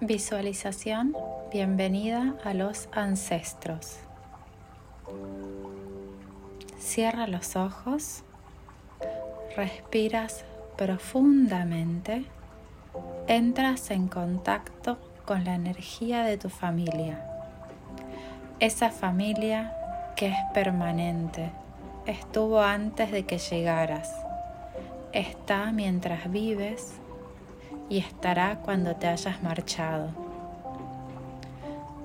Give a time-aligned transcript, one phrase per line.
[0.00, 1.16] Visualización,
[1.50, 3.96] bienvenida a los ancestros.
[6.78, 8.22] Cierra los ojos,
[9.56, 10.44] respiras
[10.76, 12.26] profundamente,
[13.26, 17.26] entras en contacto con la energía de tu familia.
[18.60, 19.74] Esa familia
[20.14, 21.50] que es permanente,
[22.06, 24.14] estuvo antes de que llegaras,
[25.12, 27.00] está mientras vives
[27.88, 30.08] y estará cuando te hayas marchado.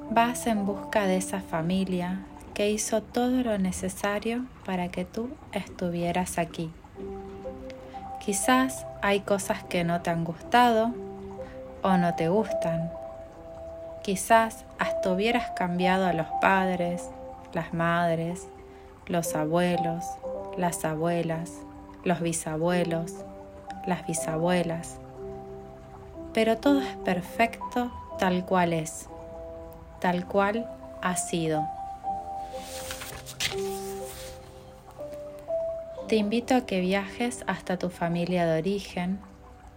[0.09, 2.20] Vas en busca de esa familia
[2.54, 6.72] que hizo todo lo necesario para que tú estuvieras aquí.
[8.23, 10.94] Quizás hay cosas que no te han gustado
[11.82, 12.92] o no te gustan.
[14.04, 17.09] Quizás hasta hubieras cambiado a los padres,
[17.54, 18.48] las madres,
[19.08, 20.06] los abuelos,
[20.58, 21.52] las abuelas,
[22.04, 23.14] los bisabuelos,
[23.86, 25.00] las bisabuelas
[26.34, 29.08] pero todo es perfecto tal cual es,
[30.00, 30.70] tal cual
[31.02, 31.67] ha sido.
[36.08, 39.20] Te invito a que viajes hasta tu familia de origen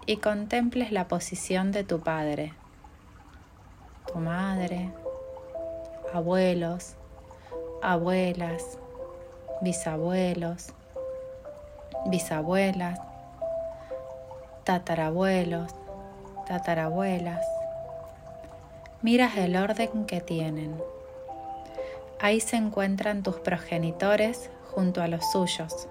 [0.07, 2.53] y contemples la posición de tu padre,
[4.12, 4.91] tu madre,
[6.12, 6.95] abuelos,
[7.83, 8.79] abuelas,
[9.62, 10.73] bisabuelos,
[12.07, 13.01] bisabuelas,
[14.65, 15.75] tatarabuelos,
[16.47, 17.45] tatarabuelas.
[19.03, 20.81] Miras el orden que tienen.
[22.21, 25.89] Ahí se encuentran tus progenitores junto a los suyos.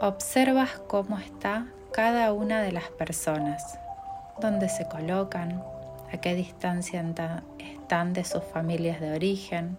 [0.00, 3.78] Observas cómo está cada una de las personas,
[4.40, 5.62] dónde se colocan,
[6.12, 7.04] a qué distancia
[7.58, 9.78] están de sus familias de origen.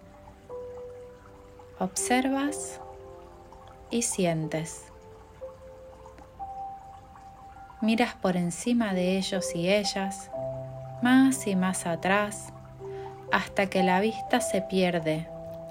[1.78, 2.80] Observas
[3.90, 4.93] y sientes
[7.84, 10.30] miras por encima de ellos y ellas,
[11.02, 12.52] más y más atrás,
[13.30, 15.28] hasta que la vista se pierde,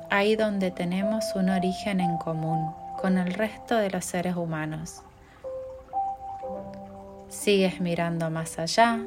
[0.10, 2.72] ahí donde tenemos un origen en común
[3.02, 5.02] con el resto de los seres humanos.
[7.30, 9.00] Sigues mirando más allá,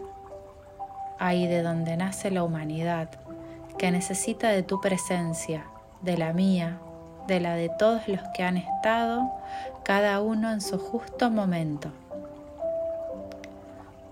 [1.19, 3.09] ahí de donde nace la humanidad,
[3.79, 5.65] que necesita de tu presencia,
[6.03, 6.79] de la mía,
[7.29, 9.31] de la de todos los que han estado,
[9.85, 11.93] cada uno en su justo momento.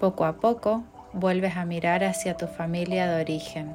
[0.05, 0.85] Poco a poco
[1.15, 3.75] vuelves a mirar hacia tu familia de origen.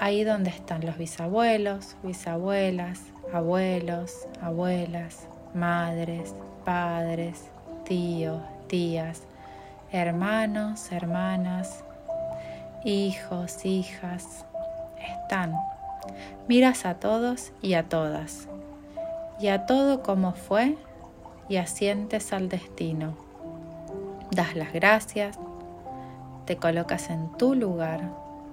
[0.00, 3.00] Ahí donde están los bisabuelos, bisabuelas,
[3.32, 6.34] abuelos, abuelas, madres,
[6.66, 7.44] padres,
[7.86, 9.22] tíos, tías,
[9.92, 11.84] hermanos, hermanas,
[12.84, 14.44] hijos, hijas,
[15.00, 15.54] están.
[16.48, 18.46] Miras a todos y a todas,
[19.40, 20.76] y a todo como fue
[21.48, 23.27] y asientes al destino
[24.30, 25.38] das las gracias,
[26.46, 28.00] te colocas en tu lugar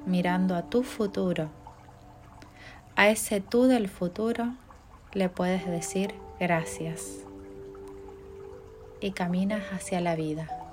[0.06, 1.50] mirando a tu futuro.
[2.96, 4.54] A ese tú del futuro
[5.14, 7.20] le puedes decir gracias
[9.02, 10.65] y caminas hacia la vida.